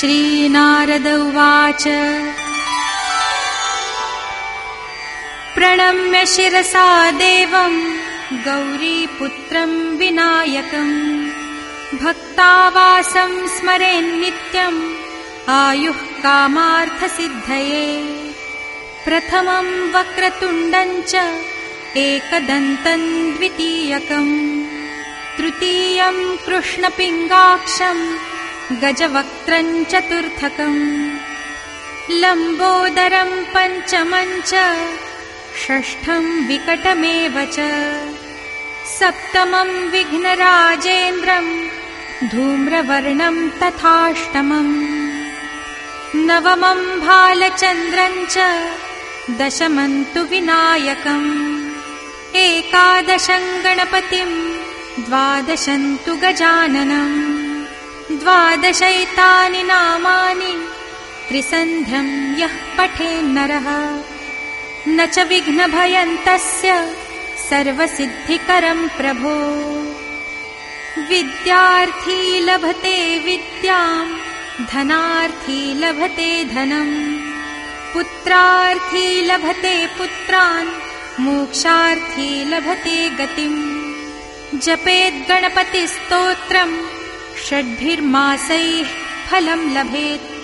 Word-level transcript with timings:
श्रीनारद 0.00 1.06
उवाच। 1.06 1.84
प्रणम्य 5.54 6.26
शिरसा 6.26 7.10
देवं 7.10 7.96
गौरीपुत्रं 8.32 9.96
विनायकम् 9.96 11.98
भक्तावासं 11.98 13.48
स्मरेन्नित्यम् 13.48 14.94
आयुः 15.48 15.94
कामार्थसिद्धये। 15.94 18.02
प्रथमं 19.04 19.92
वक्रतुण्डं 19.92 21.02
च 21.02 21.42
एकदन्तं 21.96 23.36
द्वितीयकम्। 23.36 24.64
तृतीयं 25.38 26.36
कृष्णपिङ्गाक्षम् 26.36 28.29
गजवक्त्रम् 28.72 29.84
चतुर्थकम्। 29.84 31.10
लम्बोदरम् 32.10 33.44
पञ्चमम् 33.44 34.42
च। 34.42 34.54
षष्ठम् 35.64 36.46
विकटमेव 36.46 37.44
च। 37.44 37.56
सप्तमम् 38.86 39.90
विघ्नराजेन्द्रम्। 39.90 41.68
धूम्रवर्णम् 42.28 43.50
तथाष्टमम्। 43.50 44.86
नवमम् 46.14 47.00
भालचन्द्रम् 47.00 48.26
च। 48.26 48.38
दशमम् 49.40 50.04
तु 50.04 50.20
विनायकम्। 50.20 51.60
एकादशम् 52.36 53.62
गणपतिम्। 53.62 54.54
द्वादशम् 55.04 55.98
तु 55.98 56.14
गजाननम्। 56.14 57.29
द्वादशैतानि 58.18 59.62
नामानि 59.62 60.68
त्रिसन्ध्यं 61.28 62.38
यः 62.38 62.52
पठेन्नरः। 62.78 63.98
न 64.88 65.06
च 65.06 65.18
विघ्नभयं 65.18 66.16
तस्य 66.16 66.94
सर्वसिद्धिकरं 67.50 68.88
प्रभो। 68.88 69.34
विद्यार्थी 71.08 72.40
लभते 72.40 73.18
विद्यां 73.18 74.06
धनार्थी 74.66 75.74
लभते 75.74 76.44
धनम् 76.44 77.18
पुत्रार्थी 77.94 79.20
लभते 79.20 79.86
पुत्रान् 79.86 80.70
मोक्षार्थी 81.20 82.44
लभते 82.44 83.10
गतिम्। 83.10 84.60
जपेद्गणपतिस्तोत्रम् 84.60 86.99
षड्भिर्मासैः 87.48 88.84
फलं 89.30 89.74
लभेत्। 89.74 90.40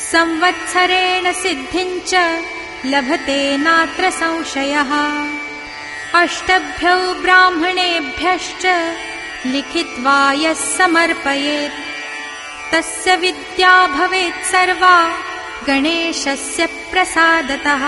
संवत्सरेण 0.00 1.32
सिद्धिं 1.32 2.00
च 2.06 2.42
लभते 2.86 3.56
नात्र 3.56 4.10
संशयः। 4.10 4.92
अष्टभ्यौ 6.14 7.14
ब्राह्मणेभ्यश्च 7.14 8.66
लिखित्वा 9.46 10.32
यः 10.32 10.52
समर्पयेत्। 10.52 11.72
तस्य 12.72 13.16
विद्या 13.16 13.86
भवेत् 13.86 14.44
सर्वा 14.44 15.18
गणेशस्य 15.66 16.66
प्रसादतः। 16.66 17.84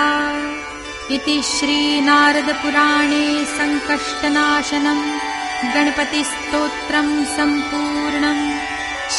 इति 1.14 1.43
श्रीनारदपुराणे 1.43 3.44
सङ्कष्टनाशनम्। 3.44 5.20
गणपतिस्तोत्रं 5.75 7.25
सम्पूर्णम् 7.25 7.89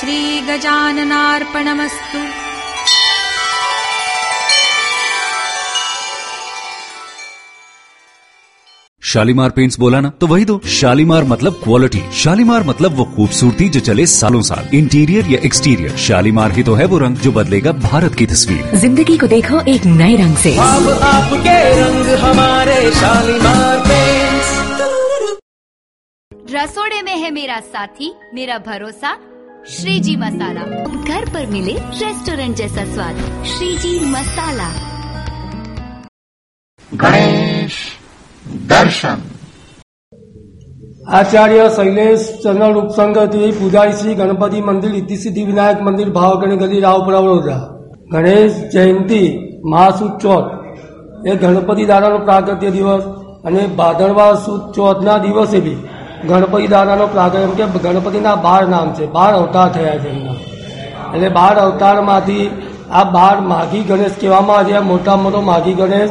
श्रीगजाननार्पणमस्तु 0.02 2.20
शालीमार 9.02 9.50
पेंट्स 9.50 9.80
बोला 9.80 10.00
ना 10.02 10.10
तो 10.22 10.28
वही 10.28 10.46
दो। 10.46 10.60
शालीमार 10.72 11.24
मतलब 11.24 11.54
क्वालिटी 11.64 12.02
शालीमार 12.14 12.64
मतलब 12.64 12.96
वो 12.98 13.06
खूबसूरती 13.16 13.70
जो 13.70 13.80
चले 13.80 14.06
सालों 14.08 14.42
साल। 14.50 14.68
इंटीरियर 14.76 15.28
या 15.28 15.40
एक्सटीरियर 15.46 15.96
शालीमार 16.00 16.52
ही 16.52 16.64
तो 16.64 16.74
है 16.76 16.86
वो 16.86 16.98
रंग 16.98 17.18
जो 17.18 17.32
बदलेगा 17.32 17.72
भारत 17.88 18.16
की 18.16 18.26
तस्वीर। 18.28 18.76
ज़िंदगी 18.80 19.18
को 19.18 19.28
देखो 19.28 19.62
एक 19.74 19.86
नए 19.88 20.16
रंग 20.18 20.36
से। 20.38 20.56
अब 20.58 20.90
आपके 21.10 21.82
रंग 21.82 22.06
हमारे 22.20 22.92
शालीमार 22.92 23.80
पेंट्स 23.90 24.50
रसोड़े 26.54 27.02
में 27.02 27.16
है 27.16 27.32
मेरा 27.32 27.60
साथी 27.68 28.14
मेरा 28.34 28.58
भरोसा 28.68 29.18
શ્રીજી 29.64 30.18
મસાલા 30.18 30.86
ઘર 31.06 31.26
પર 31.26 31.48
મિલે 31.48 31.74
રેસ્ટોરેન્ટ 31.98 32.58
જૈસા 32.58 32.86
સ્વાદ 32.86 33.18
શ્રીજી 33.46 34.00
મસાલા 34.08 34.72
ગણેશ 36.92 37.78
દર્શન 38.64 39.22
આચાર્ય 41.12 41.68
શૈલેષ 41.70 42.26
ચંદ્ર 42.40 42.78
ઉપસંગથી 42.78 43.52
પૂજારી 43.54 43.94
શ્રી 43.94 44.16
ગણપતિ 44.16 44.64
મંદિર 44.64 44.96
ઇતિસિદ્ધિ 44.96 45.46
વિનાયક 45.46 45.82
મંદિર 45.82 46.10
ભાવગણી 46.12 46.58
ગલી 46.58 46.82
રાવપુરા 46.82 47.22
વડોદરા 47.22 47.62
ગણેશ 48.12 48.60
જયંતિ 48.72 49.24
મહાસુદ 49.66 50.14
ચોથ 50.20 50.50
એ 51.26 51.38
ગણપતિ 51.38 51.86
દાદાનો 51.86 52.20
પ્રાગત્ય 52.22 52.72
દિવસ 52.72 53.06
અને 53.44 53.64
ભાદરવા 53.78 54.34
સુદ 54.40 54.62
ચોથના 54.74 55.20
દિવસે 55.20 55.60
બી 55.62 55.80
ગણપતિ 56.28 56.68
દાદાનો 56.68 57.08
પ્રાગટ્ય 57.08 57.40
એમ 57.40 57.52
કે 57.52 57.66
ગણપતિના 57.66 58.36
બાર 58.36 58.68
નામ 58.68 58.94
છે. 58.94 59.06
બાર 59.06 59.34
અવતાર 59.34 59.70
થયા 59.70 59.98
છે 59.98 60.10
એમના. 60.10 60.34
એટલે 61.16 61.30
બાર 61.30 61.56
અવતારમાંથી 61.56 62.68
આ 62.92 63.04
બાર 63.04 63.40
માઘી 63.40 63.84
ગણેશ 63.84 64.12
કહેવામાં 64.22 64.58
આવે 64.58 64.74
છે. 64.74 64.78
મોટા 64.78 65.16
મોટો 65.16 65.42
માઘી 65.42 65.74
ગણેશ 65.74 66.10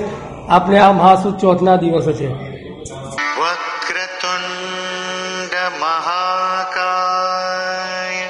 આપણે 0.49 0.79
આ 0.79 0.93
મહાસુદ 0.93 1.39
ચોથના 1.39 1.77
દિવસે 1.77 2.13
છે. 2.13 2.51
વક્રતુંડ 3.41 5.81
મહાકાય. 5.81 8.29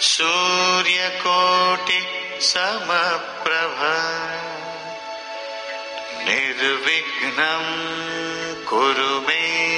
સૂર્યકોટિ 0.00 2.04
સમપ્રભ. 2.40 3.84
નિર્વિઘ્ન 6.28 7.62
કુરુ 8.68 9.20
મે 9.20 9.71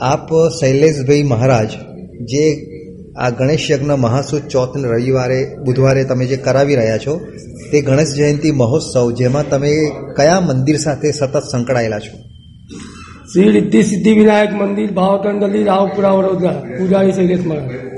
આપ 0.00 0.28
શૈલેષભાઈ 0.60 1.22
મહારાજ 1.22 1.70
જે 2.24 2.66
આ 3.18 3.30
ગણેશ 3.30 3.70
યજ્ઞ 3.70 3.90
મહાસુદ 3.90 4.42
ચોથને 4.42 4.88
રવિવારે 4.88 5.56
બુધવારે 5.64 6.04
તમે 6.04 6.26
જે 6.26 6.36
કરાવી 6.36 6.74
રહ્યા 6.74 6.98
છો 6.98 7.20
તે 7.72 7.80
ગણેશ 7.80 8.14
જયંતિ 8.14 8.50
મહોત્સવ 8.50 9.10
જેમાં 9.10 9.48
તમે 9.48 9.72
કયા 10.16 10.40
મંદિર 10.40 10.76
સાથે 10.76 11.12
સતત 11.12 11.42
સંકળાયેલા 11.52 11.98
છો? 11.98 12.18
શ્રી 13.32 13.50
રિદ્ધિ 13.50 13.82
સિદ્ધિ 13.82 14.12
વિનાયક 14.12 14.52
મંદિર 14.52 14.92
ભાવતન 14.92 15.46
ગલી 15.46 15.64
રાવપુરા 15.64 16.10
વડોદરા 16.10 16.62
પૂજારી 16.78 17.12
શૈલેષ 17.12 17.46
મહારાજ. 17.46 17.93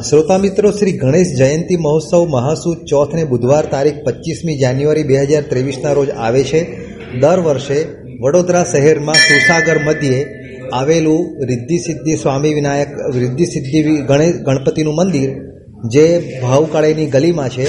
શ્રોતા 0.00 0.38
મિત્રો, 0.38 0.70
શ્રી 0.70 0.92
ગણેશ 0.92 1.26
જયંતિ 1.38 1.76
મહોત્સવ 1.76 2.26
મહાસુદ 2.26 2.76
ચોથને 2.84 3.24
બુધવાર 3.24 3.66
તારીખ 3.66 3.94
પચીસમી 4.04 4.58
જાન્યુઆરી 4.58 5.02
બે 5.02 5.16
હજાર 5.16 5.42
ત્રેવીસના 5.42 5.92
રોજ 5.92 6.10
આવે 6.10 6.44
છે. 6.44 6.62
દર 7.20 7.38
વર્ષે 7.38 7.86
વડોદરા 8.20 8.64
શહેરમાં 8.64 9.14
સુરસાગર 9.14 9.78
મધ્યે 9.84 10.24
આવેલું 10.72 11.46
રિદ્ધિ 11.46 11.78
સિદ્ધિ 11.78 12.16
સ્વામી 12.16 12.54
વિનાયક 12.54 12.88
રિદ્ધિ 13.14 13.44
સિદ્ધિ 13.44 13.82
ગણેશ 13.82 14.34
ગણપતિનું 14.34 14.94
મંદિર, 14.94 15.30
જે 15.88 16.38
ભાવકાળેની 16.42 17.06
ગલીમાં 17.06 17.48
છે 17.48 17.66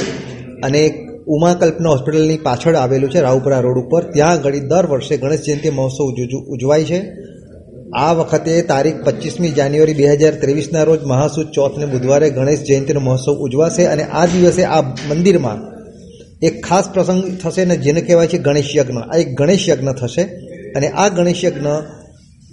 અને 0.61 1.07
ઉમાકલ્પના 1.27 1.89
હોસ્પિટલની 1.89 2.37
પાછળ 2.37 2.75
આવેલું 2.75 3.11
છે, 3.11 3.19
રાવપુરા 3.19 3.59
રોડ 3.59 3.77
ઉપર. 3.77 4.11
ત્યાં 4.11 4.31
આગળ 4.31 4.55
દર 4.55 4.85
વર્ષે 4.85 5.17
ગણેશ 5.17 5.39
જયંતિ 5.39 5.69
મહોત્સવ 5.69 6.03
ઉજ- 6.03 6.45
ઉજવાય 6.47 6.83
છે. 6.83 7.01
આ 7.95 8.13
વખતે 8.13 8.61
તારીખ 8.61 8.95
પચીસમી 9.03 9.49
જાન્યુઆરી 9.49 9.93
બે 9.93 10.07
હજાર 10.07 10.33
ત્રેવીસના 10.35 10.83
રોજ 10.83 11.03
મહાસુદ 11.03 11.51
ચોથને 11.51 11.85
બુધવારે 11.85 12.29
ગણેશ 12.29 12.59
જયંતિનો 12.59 12.99
મહોત્સવ 12.99 13.31
ઉજવાશે 13.31 13.85
અને 13.85 14.03
આ 14.03 14.25
દિવસે 14.25 14.63
આ 14.63 14.81
મંદિરમાં 14.81 15.73
એક 16.45 16.65
ખાસ 16.65 16.89
પ્રસંગ 16.93 17.37
થશે 17.43 17.65
ને 17.65 17.77
જેને 17.77 18.01
કહેવાય 18.01 18.27
છે 18.27 18.37
ગણેશ 18.37 18.75
યજ્ઞ. 18.75 18.97
આ 18.97 19.17
એક 19.17 19.37
ગણેશ 19.37 19.69
યજ્ઞ 19.69 19.91
થશે 19.91 20.21
અને 20.75 20.89
આ 20.89 21.07
ગણેશ 21.07 21.43
યજ્ઞ 21.43 21.67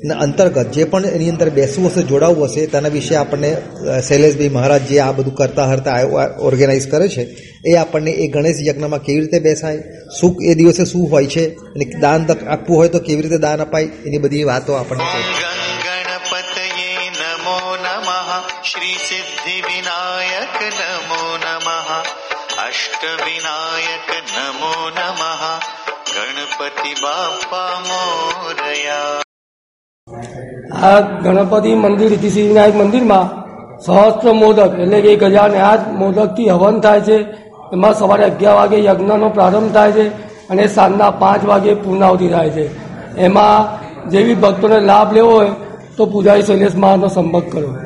અંતર્ગત 0.08 0.72
જે 0.72 0.84
પણ 0.84 1.04
એની 1.04 1.30
અંદર 1.30 1.48
બેસવું 1.50 1.90
હશે 1.90 2.02
જોડાવવું 2.02 2.48
હશે 2.48 2.66
તેના 2.66 2.88
વિશે 2.88 3.14
આપણને 3.16 3.50
શૈલેષભાઈ 4.08 4.48
મહારાજ 4.48 4.82
જે 4.82 5.00
આ 5.00 5.12
બધું 5.12 5.34
કરતા 5.34 5.66
હરતા 5.66 5.96
ઓર્ગેનાઇઝ 6.40 6.88
કરે 6.90 7.08
છે 7.08 7.22
એ 7.66 7.76
આપણને 7.76 8.10
એ 8.10 8.28
ગણેશ 8.28 8.60
યજ્ઞમાં 8.66 8.98
કેવી 8.98 9.20
રીતે 9.20 9.38
બેસાય 9.38 9.78
શું 10.20 10.36
એ 10.42 10.54
દિવસે 10.54 10.84
શું 10.84 11.10
હોય 11.10 11.26
છે 11.26 11.44
અને 11.46 11.84
દાન 12.00 12.26
આપવું 12.30 12.76
હોય 12.76 12.88
તો 12.88 12.98
કેવી 12.98 13.22
રીતે 13.22 13.38
દાન 13.38 13.60
અપાય 13.60 13.84
એની 14.06 14.18
બધી 14.18 14.44
વાતો 14.44 14.72
આપણને 14.72 15.04
શ્રી 18.64 18.98
સિદ્ધિ 19.08 19.56
વિનાયક 19.60 20.56
નમો 20.70 21.22
નમઃ 21.36 21.90
અષ્ટ 22.58 23.02
વિનાયક 23.04 24.08
નમો 24.36 24.72
નમઃ 24.88 25.44
ગણપતિ 26.14 26.94
બાપા 27.02 27.80
મોરયા. 27.80 29.19
આ 30.82 31.00
ગણપતિ 31.00 31.74
મંદિર 31.74 32.08
સિદ્ધિવિનાયક 32.08 32.74
મંદિરમાં 32.74 33.26
સહસ્ત્ર 33.80 34.32
મોદક, 34.32 34.78
એટલે 34.78 35.00
કે 35.00 35.08
એક 35.08 35.22
હજાર 35.22 35.50
ને 35.50 35.60
આઠ 35.60 35.88
મોદકથી 35.88 36.48
હવન 36.48 36.80
થાય 36.80 37.00
છે. 37.00 37.16
એમાં 37.72 37.94
સવારે 37.94 38.24
અગિયાર 38.24 38.54
વાગે 38.54 38.84
યજ્ઞનો 38.84 39.28
પ્રારંભ 39.28 39.72
થાય 39.72 39.92
છે 39.92 40.08
અને 40.48 40.66
સાંજના 40.66 41.10
પાંચ 41.10 41.44
વાગે 41.44 41.74
પૂર્ણાવતી 41.74 42.28
થાય 42.28 42.50
છે. 42.50 42.66
એમાં 43.16 43.80
જેવી 44.10 44.34
ભક્તોને 44.34 44.80
લાભ 44.80 45.12
લેવો 45.12 45.30
હોય 45.30 45.50
તો 45.96 46.06
પૂજારી 46.06 46.42
શૈલેષ 46.42 46.74
મહારાજનો 46.74 47.08
સંપર્ક 47.08 47.52
કરો. 47.52 47.76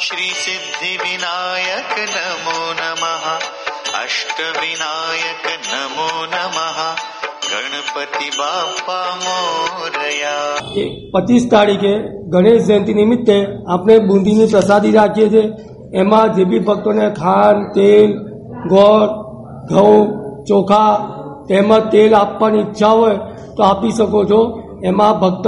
શ્રી 0.00 0.34
સિદ્ધિ 0.44 0.96
વિનાયક 0.96 1.98
નમો. 1.98 2.58
નમઃ 2.72 3.26
અષ્ટ 4.02 4.40
વિનાયક 4.60 5.46
નમો 5.74 6.26
નમઃ. 6.26 6.91
ગણપતિ 7.82 8.30
બાપા 8.30 9.16
મોરયા 9.16 10.56
પચીસ 11.14 11.48
તારીખે 11.50 11.98
ગણેશ 12.28 12.66
જયંતિ 12.66 12.94
નિમિત્તે 12.94 13.46
આપણે 13.68 13.98
બુંદીની 13.98 14.46
પ્રસાદી 14.46 14.92
રાખીએ 14.92 15.28
છીએ. 15.28 15.52
એમાં 15.94 16.34
જે 16.34 16.44
બી 16.44 16.58
ભક્તોને 16.58 17.10
ખાંડ, 17.10 17.74
તેલ, 17.74 18.18
ગોળ, 18.68 19.06
ઘઉં, 19.68 20.08
ચોખા 20.44 21.08
તેમજ 21.48 21.82
તેલ 21.92 22.14
આપવાની 22.14 22.58
ઈચ્છા 22.58 22.88
હોય 22.88 23.18
તો 23.56 23.62
આપી 23.62 23.90
શકો 23.90 24.24
છો. 24.24 24.60
એમાં 24.84 25.20
ભક્ત 25.20 25.46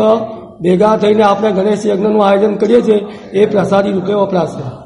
ભેગા 0.61 0.97
થઈને 0.97 1.23
આપણે 1.23 1.53
ગણેશ 1.53 1.87
યજ્ઞનું 1.87 2.27
આયોજન 2.27 2.55
કરીએ 2.55 2.81
છીએ. 2.81 3.07
એ 3.33 3.47
પ્રસાદી 3.47 3.93
રૂપે 3.93 4.13
વપરાશે. 4.13 4.84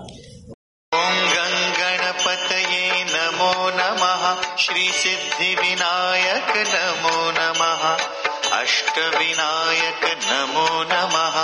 अष्टविनायक 8.97 10.03
नमो 10.23 10.63
नमः 10.91 11.35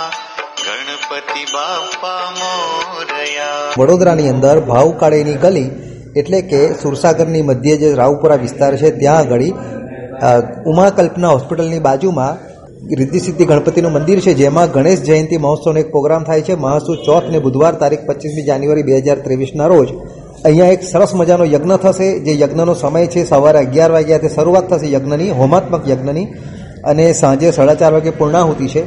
गणपति 0.60 1.42
बाप्पा 1.50 2.14
मोरया 2.38 3.50
વડોદરાની 3.80 4.24
અંદર 4.28 4.54
ભાવકાળેની 4.70 5.34
ગલી 5.36 5.62
એટલે 6.16 6.40
કે 6.44 6.60
સુરસાગરની 6.82 7.42
મધ્યે 7.42 7.76
જે 7.82 7.90
રાવપુરા 7.94 8.36
વિસ્તાર 8.36 8.72
છે 8.76 8.90
ત્યાં 8.92 9.20
આગળ 9.24 9.44
અ, 10.20 10.30
ઉમાકલ્પના 10.72 11.30
હોસ્પિટલની 11.30 11.80
બાજુમાં 11.80 12.34
રિદ્ધિ 12.94 13.20
સિદ્ધિ 13.20 13.44
ગણપતિનું 13.44 13.92
મંદિર 13.92 14.18
છે 14.20 14.32
જેમાં 14.34 14.68
ગણેશ 14.70 15.02
જયંતિ 15.04 15.36
મહોત્સવનો 15.38 15.78
એક 15.78 15.88
પ્રોગ્રામ 15.90 16.22
થાય 16.24 16.42
છે 16.42 16.54
મહાસુ 16.58 16.92
ચોથ 17.06 17.26
ને 17.32 17.38
બુધવાર 17.40 17.74
તારીખ 17.76 18.04
પચીસમી 18.08 18.44
જાન્યુઆરી 18.44 18.86
બે 18.86 19.00
હજાર 19.00 19.18
ત્રેવીસના 19.22 19.68
રોજ 19.68 19.88
અહીંયા 20.44 20.72
એક 20.74 20.82
સરસ 20.84 21.12
મજાનો 21.14 21.44
યજ્ઞ 21.48 21.76
થશે 21.80 22.08
જે 22.26 22.32
યજ્ઞનો 22.42 22.74
સમય 22.76 23.06
છે 23.08 23.20
સવારે 23.26 23.58
અગિયાર 23.60 23.92
વાગ્યાથી 23.92 24.34
શરૂઆત 24.36 24.66
થશે 24.70 24.88
યજ્ઞની 24.92 25.30
હોમાત્મક 25.40 25.82
યજ્ઞની 25.88 26.26
અને 26.85 27.05
સાંજે 27.13 27.51
સાડા 27.51 27.79
ચાર 27.81 27.93
વાગે 27.93 28.11
પૂર્ણાહુતિ 28.19 28.67
છે. 28.67 28.83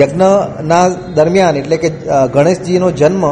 યજ્ઞના 0.00 0.84
દરમિયાન 1.16 1.56
એટલે 1.56 1.76
કે 1.76 1.90
ગણેશજીનો 2.34 2.88
જન્મ 3.00 3.24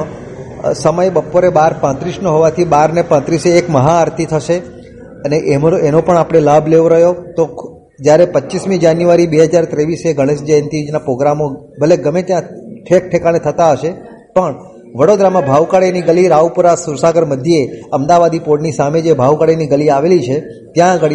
સમય 0.75 1.11
બપોરે 1.11 1.49
બાર 1.59 1.73
પાંત્રીસનો 1.81 2.29
હોવાથી 2.37 2.69
બાર 2.75 2.89
ને 2.93 3.03
પાંત્રીસે 3.13 3.51
એક 3.59 3.67
મહાઆરતી 3.71 4.29
થશે. 4.33 4.57
અને 5.25 5.37
એમનો 5.55 5.77
એનો 5.89 6.01
પણ 6.07 6.17
આપણે 6.17 6.41
લાભ 6.41 6.67
લેવો 6.69 6.89
રહ્યો. 6.89 7.13
તો 7.37 7.45
જ્યારે 8.01 8.25
પચીસમી 8.35 8.79
જાન્યુઆરી 8.79 9.29
બે 9.33 9.39
હજાર 9.45 9.65
ત્રેવીસે 9.65 10.09
ગણેશ 10.15 10.43
જયંતિના 10.49 11.05
પ્રોગ્રામો 11.07 11.47
ભલે 11.81 11.97
ગમે 12.05 12.23
ત્યાં 12.23 12.45
ઠેક 12.87 13.05
ઠેકાણે 13.11 13.41
થતા 13.47 13.73
હશે, 13.73 13.91
પણ 14.35 14.55
વડોદરામાં 14.99 15.47
ભાવકાળીની 15.47 16.05
ગલી 16.09 16.29
રાવપુરા 16.29 16.77
સુરસાગર 16.85 17.25
મધ્યે 17.25 17.65
અમદાવાદી 17.93 18.45
પોળની 18.47 18.73
સામે 18.73 19.01
જે 19.07 19.13
ભાવકાળીની 19.13 19.71
ગલી 19.73 19.91
આવેલી 19.91 20.23
છે, 20.29 20.37
ત્યાં 20.75 20.93
આગળ 20.93 21.15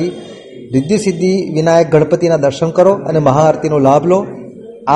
રિદ્ધિ 0.76 0.98
સિદ્ધિ 0.98 1.32
વિનાયક 1.56 1.90
ગણપતિના 1.94 2.42
દર્શન 2.44 2.72
કરો 2.78 2.94
અને 3.10 3.20
મહાઆરતીનો 3.28 3.78
લાભ 3.88 4.06
લો. 4.12 4.20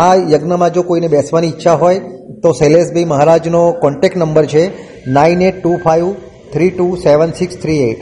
આ 0.01 0.13
યજ્ઞમાં 0.33 0.73
જો 0.75 0.81
કોઈને 0.89 1.09
બેસવાની 1.15 1.51
ઈચ્છા 1.51 1.75
હોય, 1.81 1.99
તો 2.43 2.49
શૈલેષભાઈ 2.59 3.11
મહારાજનો 3.13 3.61
કોન્ટેક્ટ 3.83 4.17
નંબર 4.17 4.45
છે 4.53 4.63
nine 5.17 5.43
eight 5.49 5.59
two 5.59 5.71
five 5.85 6.07
three 6.53 6.71
two 6.71 6.87
seven 7.03 7.35
six 7.39 7.55
three 7.63 7.79
eight 7.89 8.01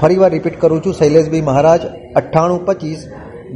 ફરીવાર 0.00 0.30
રિપીટ 0.36 0.60
કરું 0.62 0.80
છું, 0.84 0.94
શૈલેષભાઈ 1.00 1.48
મહારાજ, 1.50 1.82
અઠ્ઠાણું 2.18 2.64
પચીસ, 2.66 3.00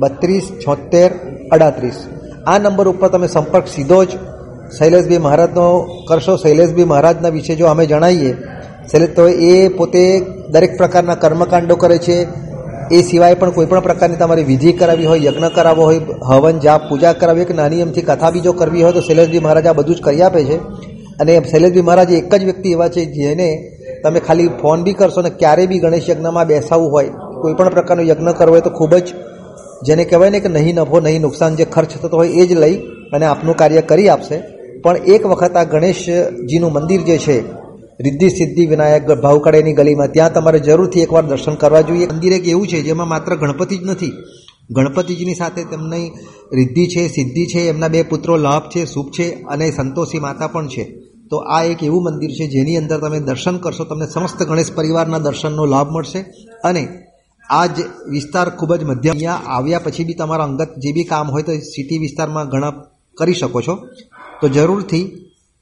બત્રીસ 0.03 0.47
છોતેર 0.63 1.11
અડાત્રીસ. 1.55 1.99
આ 2.47 2.59
નંબર 2.59 2.87
ઉપર 2.89 3.09
તમે 3.09 3.29
સંપર્ક 3.37 3.67
સીધો 3.77 4.01
જ 4.05 4.11
શૈલેષભાઈ 4.79 5.25
મહારાજનો 5.27 5.67
કરશો. 6.09 6.35
શૈલેષભાઈ 6.45 6.93
મહારાજના 6.93 7.37
વિશે 7.39 7.55
જો 7.61 7.67
અમે 7.73 7.85
જણાવીએ 7.87 8.33
શૈલેષ 8.91 9.17
તો 9.19 9.25
એ 9.51 9.57
પોતે 9.79 10.05
દરેક 10.55 10.73
પ્રકારના 10.81 11.21
કર્મકાંડો 11.23 11.77
કરે 11.83 11.99
છે 12.07 12.17
એ 12.91 13.03
સિવાય 13.03 13.35
પણ 13.35 13.51
કોઈ 13.51 13.67
પણ 13.67 13.81
પ્રકારની 13.81 14.17
તમારી 14.17 14.43
વિધિ 14.43 14.73
કરાવી 14.73 15.07
હોય, 15.07 15.21
યજ્ઞ 15.21 15.49
કરાવવો 15.55 15.85
હોય, 15.85 16.01
હવન, 16.29 16.59
જાપ, 16.59 16.81
પૂજા 16.89 17.13
કરાવી 17.13 17.45
કે 17.45 17.55
નાની 17.55 17.81
એમથી 17.81 18.03
કથા 18.03 18.31
બીજો 18.31 18.53
કરવી 18.53 18.83
હોય, 18.83 18.93
તો 18.93 19.01
શૈલેષજી 19.01 19.39
મહારાજ 19.39 19.67
આ 19.67 19.73
બધું 19.73 19.97
જ 19.97 20.01
કરી 20.03 20.23
આપે 20.23 20.45
છે. 20.45 20.57
અને 21.21 21.43
શૈલેષજી 21.51 21.81
મહારાજ 21.81 22.13
એક 22.13 22.35
જ 22.35 22.45
વ્યક્તિ 22.45 22.73
એવા 22.73 22.89
છે 22.89 23.05
જેને 23.05 23.79
તમે 24.05 24.21
ખાલી 24.21 24.49
ફોન 24.49 24.83
બી 24.83 24.93
કરશો 24.93 25.23
ને 25.23 25.31
ક્યારે 25.31 25.67
બી 25.67 25.79
ગણેશ 25.79 26.09
યજ્ઞમાં 26.09 26.47
બેસાવવું 26.47 26.91
હોય, 26.91 27.09
કોઈ 27.43 27.55
પણ 27.55 27.69
પ્રકારનો 27.69 28.03
યજ્ઞ 28.03 28.33
કરવો 28.33 28.53
હોય 28.53 28.61
તો 28.61 28.71
ખૂબ 28.71 28.95
જ, 28.95 29.15
જેને 29.87 30.05
કહેવાય 30.05 30.31
ને 30.31 30.41
કે 30.41 30.49
નહીં 30.49 30.75
નફો 30.75 31.01
નહીં 31.01 31.23
નુકસાન 31.23 31.57
જે 31.57 31.65
ખર્ચ 31.65 31.89
થતો 32.03 32.17
હોય 32.17 32.29
એ 32.29 32.47
જ 32.47 32.53
લઈ 32.53 32.77
અને 33.13 33.27
આપનું 33.27 33.57
કાર્ય 33.57 33.81
કરી 33.81 34.09
આપશે. 34.09 34.43
પણ 34.83 34.97
એક 34.97 35.27
વખત 35.27 35.57
આ 35.57 35.65
ગણેશજીનું 35.65 36.73
મંદિર 36.73 37.01
જે 37.01 37.19
છે 37.19 37.62
રિદ્ધિ, 38.05 38.29
સિદ્ધિ, 38.31 38.67
વિનાયક 38.67 39.07
ભાવકડેની 39.07 39.73
ગલીમાં 39.73 40.13
ત્યાં 40.13 40.33
તમારે 40.33 40.61
જરૂરથી 40.61 41.01
એકવાર 41.01 41.25
દર્શન 41.25 41.55
કરવા 41.55 41.81
જોઈએ. 41.81 42.07
મંદિર 42.07 42.33
એક 42.33 42.49
એવું 42.49 42.67
છે 42.67 42.83
જેમાં 42.83 43.09
માત્ર 43.09 43.35
ગણપતિ 43.35 43.77
જ 43.77 43.85
નથી. 43.85 44.13
ગણપતિજીની 44.71 45.35
સાથે 45.35 45.65
તેમની 45.65 46.11
રિદ્ધિ 46.53 46.87
છે, 46.87 47.09
સિદ્ધિ 47.09 47.47
છે, 47.47 47.69
એમના 47.69 47.89
બે 47.89 48.03
પુત્રો 48.03 48.37
લાભ 48.37 48.63
છે 48.63 48.85
શુભ 48.85 49.11
છે 49.11 49.33
અને 49.33 49.71
સંતોષી 49.71 50.19
માતા 50.19 50.47
પણ 50.47 50.69
છે. 50.69 50.85
તો 51.31 51.37
આ 51.37 51.63
એક 51.63 51.83
એવું 51.83 52.03
મંદિર 52.03 52.31
છે 52.31 52.47
જેની 52.47 52.77
અંદર 52.77 52.99
તમે 52.99 53.21
દર્શન 53.21 53.57
કરશો, 53.57 53.85
તમને 53.85 54.07
સમસ્ત 54.07 54.43
ગણેશ 54.43 54.73
પરિવારના 54.73 55.19
દર્શનનો 55.19 55.67
લાભ 55.67 55.91
મળશે. 55.91 56.25
અને 56.65 56.89
આ 57.51 57.67
જ 57.67 57.81
વિસ્તાર 58.09 58.51
ખૂબ 58.51 58.75
જ 58.75 58.85
મધ્યમ 58.85 59.15
અહીંયા 59.15 59.43
આવ્યા 59.47 59.79
પછી 59.79 60.05
બી 60.05 60.15
તમારા 60.15 60.45
અંગત 60.45 60.71
જે 60.79 60.93
બી 60.93 61.05
કામ 61.05 61.31
હોય 61.31 61.43
તો 61.43 61.53
સિટી 61.53 61.99
વિસ્તારમાં 61.99 62.49
ઘણા 62.49 62.71
કરી 63.19 63.33
શકો 63.33 63.61
છો. 63.61 63.75
તો 64.41 64.49
જરૂરથી 64.49 65.05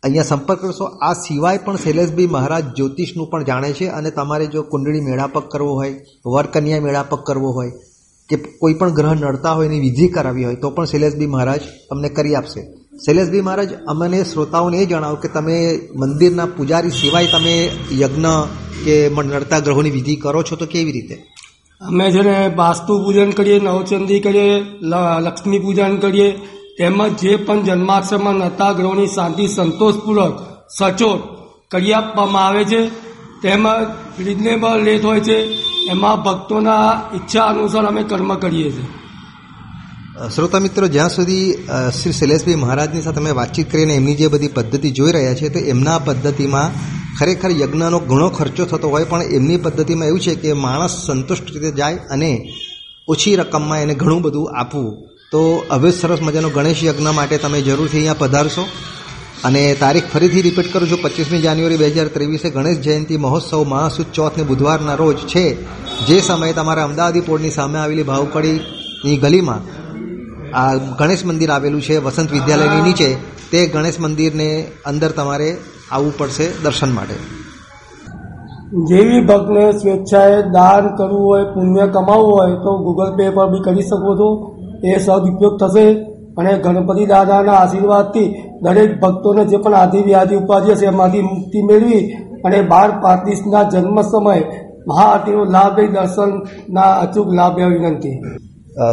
અહીંયા 0.02 0.22
સંપર્ક 0.22 0.60
કરશો. 0.60 0.86
આ 1.06 1.12
સિવાય 1.24 1.62
પણ 1.64 1.76
શૈલેષભાઈ 1.76 2.26
મહારાજ 2.26 2.64
જ્યોતિષનું 2.76 3.30
પણ 3.30 3.44
જાણે 3.44 3.70
છે 3.72 3.86
અને 3.88 4.10
તમારે 4.10 4.46
જો 4.46 4.62
કુંડળી 4.62 5.00
મેળાપક 5.00 5.46
કરવો 5.52 5.72
હોય, 5.74 5.94
વરકન્યા 6.26 6.80
મેળાપક 6.80 7.22
કરવો 7.26 7.50
હોય, 7.52 7.72
કે 8.28 8.36
કોઈ 8.60 8.74
પણ 8.74 8.94
ગ્રહ 8.94 9.14
નડતા 9.14 9.54
હોય 9.56 9.66
એની 9.66 9.80
વિધિ 9.80 10.06
કરાવી 10.08 10.44
હોય, 10.44 10.60
તો 10.62 10.70
પણ 10.70 10.84
શૈલેષભાઈ 10.84 11.26
મહારાજ 11.26 11.62
તમને 11.90 12.08
કરી 12.08 12.34
આપશે. 12.34 12.60
શૈલેષભાઈ 13.06 13.40
મહારાજ, 13.40 13.70
અમને 13.86 14.20
શ્રોતાઓને 14.24 14.78
એ 14.78 14.86
જણાવો 14.86 15.16
કે 15.16 15.28
તમે 15.28 15.56
મંદિરના 15.96 16.46
પૂજારી 16.56 16.90
સિવાય 16.90 17.32
તમે 17.34 17.54
યજ્ઞ 17.98 18.32
કે 18.84 18.96
નડતા 19.08 19.58
ગ્રહોની 19.58 19.90
વિધિ 19.90 20.16
કરો 20.16 20.42
છો 20.42 20.56
તો 20.56 20.66
કેવી 20.66 20.92
રીતે? 20.92 21.16
અમે 21.80 22.06
છે 22.10 22.22
ને 22.22 22.36
વાસ્તુ 22.56 22.92
પૂજન 23.04 23.30
કરીએ, 23.30 23.58
નવચંદી 23.60 24.20
કરીએ 24.20 24.48
લક્ષ્મી 25.26 25.58
પૂજન 25.58 25.96
કરીએ 25.96 26.28
તેમજ 26.80 27.00
જે 27.22 27.32
પણ 27.36 27.64
જન્માક્ષરમાં 27.66 28.36
નતાગ્રહોની 28.40 29.10
શાંતિ 29.14 29.44
સંતોષપૂર્વક, 29.46 30.36
સચોટ 30.78 31.20
કરી 31.70 31.92
આપવામાં 31.92 32.46
આવે 32.46 32.62
છે, 32.64 32.80
તેમજ 33.42 33.66
રિઝનેબલ 34.26 34.78
રેટ 34.86 35.04
હોય 35.04 35.20
છે, 35.20 35.36
એમાં 35.92 36.22
ભક્તોના 36.24 36.86
ઈચ્છા 37.16 37.46
અનુસાર 37.52 37.84
અમે 37.90 38.02
કર્મ 38.02 38.32
કરીએ 38.34 38.70
છીએ. 38.72 38.86
શ્રોતા 40.34 40.60
મિત્રો, 40.60 40.86
જ્યાં 40.88 41.10
સુધી 41.10 41.46
શ્રી 41.98 42.12
શૈલેષભાઈ 42.12 42.62
મહારાજની 42.64 43.02
સાથે 43.02 43.20
અમે 43.24 43.36
વાતચીત 43.40 43.70
કરીને 43.72 43.94
એમની 43.94 44.14
જે 44.14 44.28
બધી 44.28 44.48
પદ્ધતિ 44.48 44.90
જોઈ 44.90 45.12
રહ્યા 45.12 45.34
છે 45.34 45.52
તો 45.54 45.60
એમના 45.74 45.98
પદ્ધતિમાં 45.98 46.70
ખરેખર 47.18 47.50
યજ્ઞનો 47.62 47.98
ઘણો 48.10 48.28
ખર્ચો 48.38 48.64
થતો 48.64 48.88
હોય, 48.88 49.04
પણ 49.04 49.22
એમની 49.36 49.62
પદ્ધતિમાં 49.64 50.08
એવું 50.08 50.20
છે 50.20 50.34
કે 50.34 50.58
માણસ 50.64 50.94
સંતુષ્ટ 51.06 51.46
રીતે 51.54 51.70
જાય 51.76 51.98
અને 52.14 52.32
ઓછી 53.08 53.36
રકમમાં 53.36 53.82
એને 53.84 53.94
ઘણું 53.94 54.22
બધું 54.22 54.52
આપવું. 54.60 55.09
તો 55.32 55.64
હવે 55.70 55.90
સરસ 55.90 56.18
મજાનો 56.22 56.48
ગણેશ 56.48 56.84
યજ્ઞ 56.84 57.08
માટે 57.14 57.38
તમે 57.38 57.60
જરૂરથી 57.60 57.96
અહીંયા 57.96 58.14
પધારશો. 58.18 58.64
અને 59.44 59.76
તારીખ 59.80 60.02
ફરીથી 60.12 60.42
રિપીટ 60.42 60.72
કરું 60.72 60.90
છું, 60.90 60.98
પચીસમી 61.02 61.38
જાન્યુઆરી 61.38 61.76
બે 61.76 61.88
હજાર 61.88 62.08
ત્રેવીસે 62.08 62.50
ગણેશ 62.50 62.78
જયંતિ 62.78 63.16
મહોત્સવ 63.16 63.64
મહાસુદ 63.64 64.06
ચોથને 64.14 64.44
બુધવારના 64.44 64.94
રોજ 64.94 65.16
છે. 65.16 65.66
જે 66.06 66.20
સમયે 66.20 66.52
તમારા 66.52 66.84
અમદાવાદી 66.84 67.20
પોળની 67.20 67.50
સામે 67.50 67.78
આવેલી 67.78 68.02
ભાવકડીની 68.02 69.16
ગલીમાં 69.16 69.60
આ 70.54 70.74
ગણેશ 70.74 71.24
મંદિર 71.24 71.50
આવેલું 71.50 71.82
છે, 71.82 71.98
વસંત 71.98 72.30
વિદ્યાલયની 72.32 72.82
નીચે, 72.82 73.14
તે 73.52 73.66
ગણેશ 73.66 74.00
મંદિરને 74.00 74.66
અંદર 74.86 75.10
તમારે 75.10 75.56
આવવું 75.92 76.18
પડશે 76.18 76.52
દર્શન 76.62 76.92
માટે. 76.92 77.14
જેવી 78.84 79.20
ભક્તને 79.20 79.72
સ્વેચ્છાએ 79.72 80.42
દાન 80.42 80.96
કરવું 80.96 81.26
હોય, 81.26 81.44
પુણ્ય 81.44 81.86
કમાવવું 81.86 82.32
હોય, 82.32 82.52
તો 82.52 82.78
ગૂગલ 82.78 83.16
પે 83.16 83.30
પર 83.30 83.46
બી 83.50 83.62
કરી 83.64 83.82
શકો 83.82 84.16
છો. 84.16 84.59
એ 84.88 84.98
સદઉપયોગ 84.98 85.54
થશે 85.60 85.84
અને 86.38 86.52
ગણપતિ 86.64 87.04
દાદાના 87.12 87.58
આશીર્વાદથી 87.60 88.28
દરેક 88.64 88.90
ભક્તોને 89.02 89.42
જે 89.50 89.62
પણ 89.64 89.78
આધિ 89.82 90.06
વ્યાધિ 90.08 90.40
ઉપાધિ 90.42 90.74
હશે 90.74 90.86
એમાંથી 90.92 91.28
મુક્તિ 91.30 91.64
મેળવી 91.70 92.02
અને 92.46 92.58
બાર 92.72 92.90
પાંત્રીસના 93.02 93.64
જન્મ 93.72 93.98
સમયે 94.12 94.42
મહાઆરતીનો 94.88 95.42
લાભ 95.56 95.74
લઈ 95.78 95.90
દર્શનના 95.96 96.92
અચૂક 97.04 97.28
લાભ 97.38 97.58
લેવા 97.58 97.74
વિનંતી. 97.74 98.16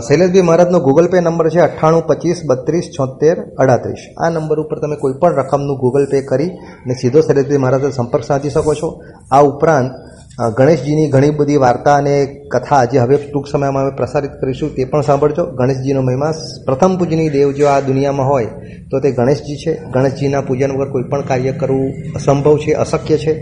શૈલેષભાઈ 0.08 0.48
મહારાજનો 0.48 0.80
ગૂગલ 0.88 1.08
પે 1.12 1.18
નંબર 1.22 1.48
છે 1.54 1.62
અઠ્ઠાણું, 1.66 2.04
પચીસ, 2.10 2.40
બત્રીસ, 2.50 2.88
છોતેર, 2.96 3.38
અડત્રીસ. 3.62 4.04
આ 4.22 4.30
નંબર 4.30 4.58
ઉપર 4.64 4.78
તમે 4.82 4.98
કોઈપણ 5.04 5.38
રકમનું 5.40 5.78
ગૂગલ 5.84 6.06
પે 6.12 6.20
કરી 6.32 6.52
અને 6.84 6.94
સીધો 7.02 7.20
શૈલેષભાઈ 7.28 7.64
મહારાજનો 7.64 7.96
સંપર્ક 8.00 8.24
સાધી 8.30 8.54
શકો 8.56 8.74
છો. 8.80 8.90
આ 9.32 9.44
ઉપરાંત 9.52 9.90
ગણેશજીની 10.38 11.10
ઘણી 11.10 11.30
બધી 11.30 11.58
વાર્તા 11.58 11.94
અને 11.96 12.16
કથા 12.54 12.86
જે 12.86 12.98
હવે 13.00 13.18
ટૂંક 13.22 13.48
સમયમાં 13.48 13.84
અમે 13.84 13.94
પ્રસારિત 13.98 14.32
કરીશું 14.42 14.76
તે 14.76 14.84
પણ 14.86 15.02
સાંભળજો. 15.02 15.46
ગણેશજીનો 15.60 16.02
મહિમા. 16.02 16.34
પ્રથમ 16.66 16.98
પૂજનીય 16.98 17.30
દેવ 17.30 17.52
જો 17.52 17.66
આ 17.66 17.80
દુનિયામાં 17.80 18.28
હોય, 18.28 18.46
તો 18.92 19.00
તે 19.00 19.12
ગણેશજી 19.12 19.56
છે. 19.56 19.74
ગણેશજીના 19.94 20.42
પૂજન 20.42 20.72
વગર 20.72 20.92
કોઈ 20.92 21.04
પણ 21.04 21.22
કાર્ય 21.22 21.52
કરવું 21.52 21.90
અસંભવ 22.16 22.58
છે, 22.58 22.72
અશક્ય 22.74 23.18
છે. 23.18 23.34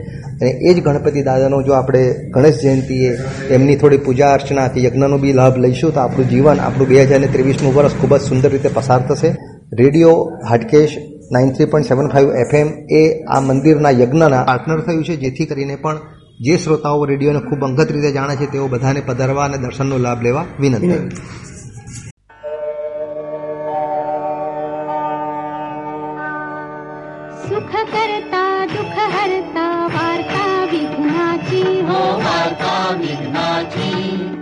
અને 0.42 0.52
એ 0.70 0.74
જ 0.74 0.78
ગણપતિ 0.82 1.22
દાદાનો 1.24 1.62
જો 1.62 1.74
આપણે 1.74 2.06
ગણેશ 2.34 2.62
જયંતિએ 2.62 3.12
એમની 3.50 3.76
થોડી 3.76 3.98
પૂજા 3.98 4.32
અર્ચના 4.32 4.68
કે 4.68 4.84
યજ્ઞનો 4.84 5.18
બી 5.18 5.34
લાભ 5.34 5.58
લઈશું, 5.58 5.94
તો 5.94 6.00
આપણું 6.00 6.30
જીવન 6.30 6.60
આપણું 6.60 6.88
બે 6.88 7.04
હજાર 7.04 7.28
ત્રેવીસનું 7.32 7.76
વર્ષ 7.76 8.02
ખૂબ 8.02 8.18
જ 8.18 8.22
સુંદર 8.22 8.50
રીતે 8.50 8.70
પસાર 8.74 9.02
થશે. 9.02 9.36
Radio 9.74 10.18
Hatkesh 10.50 10.98
nine 11.32 11.50
three 11.52 11.66
point 11.66 11.88
seven 11.88 12.08
five 12.08 12.36
FM 12.36 12.68
એ 12.96 13.08
આ 13.28 13.42
મંદિરના 13.42 13.98
યજ્ઞના 14.02 14.44
પાર્ટનર 14.44 14.82
થયું 14.82 15.04
છે, 15.04 15.16
જેથી 15.16 15.46
કરીને 15.46 15.76
પણ 15.76 15.98
જે 16.42 16.58
શ્રોતાઓ 16.58 17.06
રેડિયોને 17.06 17.40
ખૂબ 17.40 17.66
અંગત 17.66 17.92
રીતે 17.92 18.12
જાણે 18.12 18.36
છે 18.36 18.52
તેઓ 18.52 18.68
બધાને 18.68 19.02
પધારવા 19.02 19.46
અને 19.46 19.58
દર્શનનો 19.58 19.98
લાભ 19.98 20.22
લેવા 20.22 20.46
વિનંતી. 20.60 20.88
વાર્તા 29.88 30.64
વિઘ્નાચી 30.72 31.82
હો. 31.82 32.18
વાર્તા 32.18 32.90
વિઘ્નાચી 33.00 34.35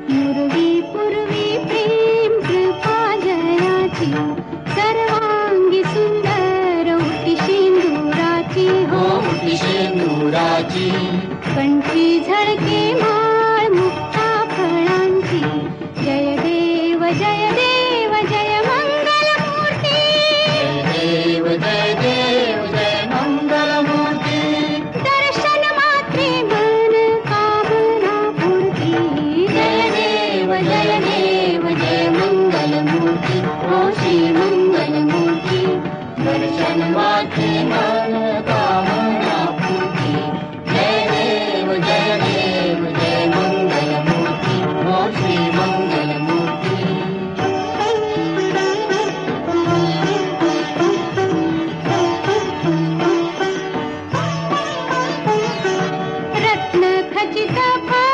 तपा 57.56 58.13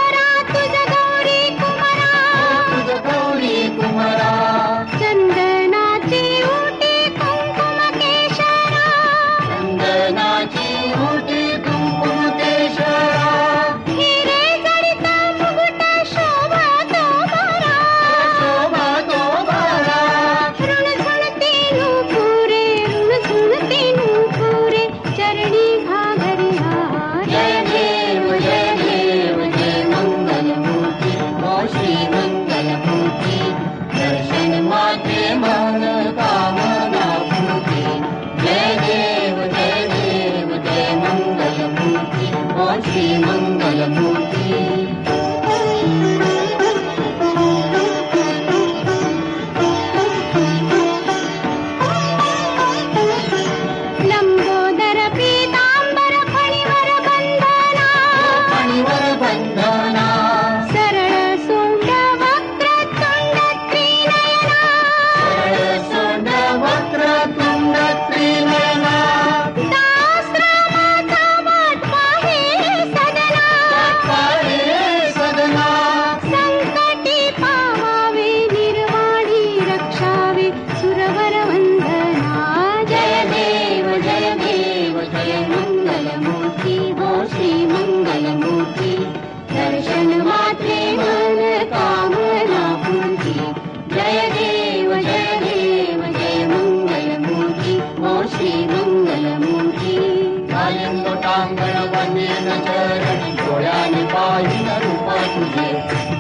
कालिंदोटांगण 101.39 101.75
वनेन 101.91 102.48
चरण 102.65 103.36
डोळ्याने 103.36 104.03
पाहिन 104.13 104.67
रूप 104.84 105.10
तुझे 105.36 105.67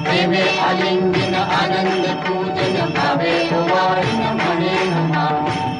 प्रेमे 0.03 0.43
आलिंगन 0.67 1.33
आनंद 1.35 2.05
पूजन 2.25 2.77
भावे 2.95 3.33
ओवाळीन 3.57 4.21
म्हणे 4.39 4.75
नमा 4.91 5.25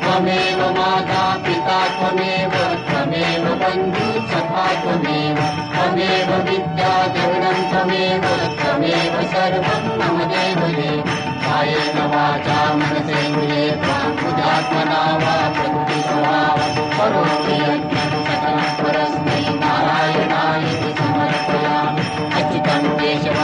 त्वमेव 0.03 0.63
माता 0.77 1.22
पिता 1.46 1.79
त्वमेव 2.00 2.58
त्वमेव 2.89 3.46
बन्धु 3.62 4.10
सखा 4.31 4.65
त्वमेव 4.84 5.39
त्वमेव 5.75 6.34
विद्या 6.50 6.91
देवनं 7.15 7.62
त्वमेव 7.72 8.27
त्वमेव 8.62 9.22
सर्वं 9.36 9.88
मम 10.01 10.19
देव 10.34 10.65
देव 10.75 11.01
कायेन 11.46 11.98
वाचा 12.15 12.60
मनसेन्द्रिये 12.81 13.69
त्वां 13.86 14.12
बुधात्मना 14.19 15.01
वा 15.24 15.38
प्रकृति 15.55 16.01
स्वभाव 16.01 16.67
करोमि 16.98 17.58
यज्ञं 17.63 17.99
सकलं 17.99 17.99
परस्मै 17.99 17.99
नारायणाय 17.99 17.99
समर्पयामि 20.99 22.04
अच्युतं 22.38 22.84
केशवं 22.99 23.38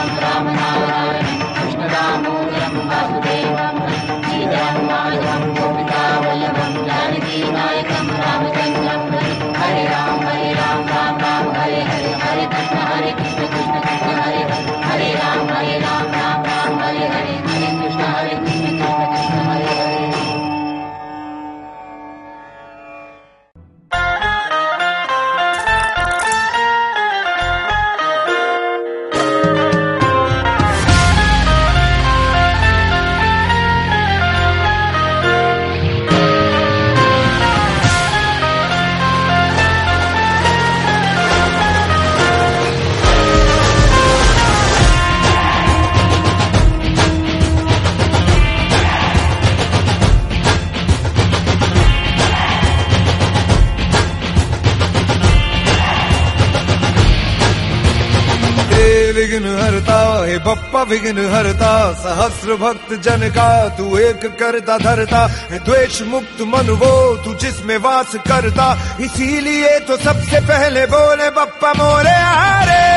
विघ्न 60.88 61.34
हरता, 61.34 61.92
सहस्र 61.92 62.54
भक्त 62.54 63.02
जन 63.02 63.28
का, 63.28 63.68
तू 63.68 63.98
एक 63.98 64.20
करता 64.40 64.78
धरता। 64.78 65.26
द्वेष 65.52 66.02
मुक्त 66.02 66.40
मन 66.40 66.70
वो, 66.70 67.16
तू 67.16 67.34
जिसमें 67.34 67.76
वास 67.76 68.14
करता। 68.14 68.96
इसीलिए 69.00 69.78
तो 69.78 69.96
सबसे 69.96 70.40
पहले 70.40 70.86
बोले, 70.86 71.30
बप्पा 71.30 71.72
मोरे 71.72 72.14
आरे 72.14 72.96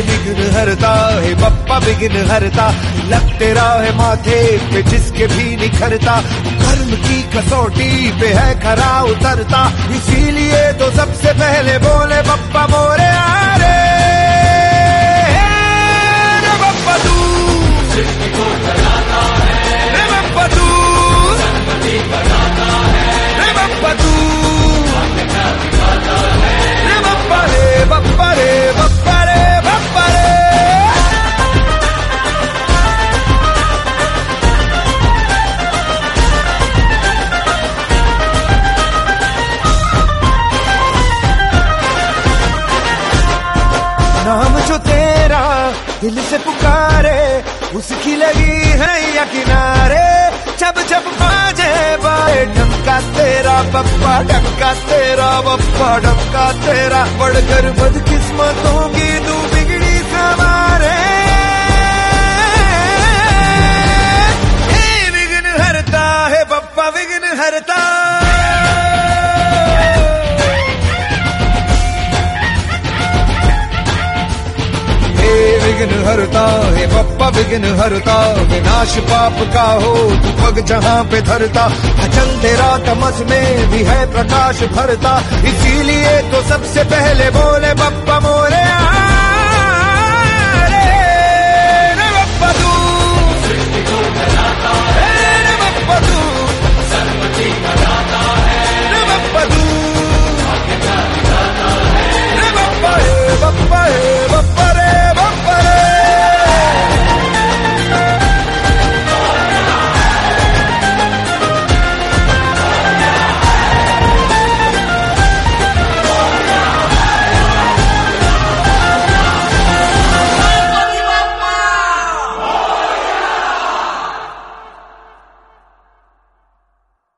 विघ्न 0.00 0.56
हरता, 0.56 1.20
है 1.20 1.34
बप्पा 1.34 1.78
विघ्न 1.78 2.30
हरता। 2.30 2.74
लग 3.08 3.38
तेरा 3.38 3.62
है 3.62 3.96
माथे 3.96 4.58
पे, 4.58 4.82
जिसके 4.82 5.26
भी 5.26 5.56
निखरता। 5.56 6.20
कर्म 6.62 6.90
की 6.96 7.22
कसौटी 7.22 8.20
पे 8.20 8.26
है 8.26 8.60
खरा 8.60 9.02
उतरता। 9.02 9.72
इसीलिए 9.90 10.72
तो 10.72 10.90
सबसे 10.90 11.32
पहले 11.32 11.78
बोले, 11.78 12.22
बप्पा 12.22 12.66
मोरे 12.66 13.06
आरे 13.06 13.39
Remember 17.92 18.06
to, 20.54 20.66
Remember 23.40 23.96
to. 23.96 24.39
हरता 77.90 78.18
विनाश 78.50 78.96
पाप 78.98 79.38
का 79.54 79.62
हो 79.82 79.94
तू 80.22 80.30
पग 80.40 80.58
जहाँ 80.66 81.04
पे 81.04 81.20
धरता। 81.20 81.64
अचल 82.04 82.28
तेरा 82.42 82.70
तमस 82.78 83.20
में 83.30 83.70
भी 83.70 83.82
है 83.82 84.00
प्रकाश 84.12 84.62
भरता। 84.62 85.18
इसीलिए 85.44 86.12
तो 86.30 86.42
सबसे 86.48 86.84
पहले 86.84 87.30
बोले 87.30 87.74
मोरे 87.74 87.99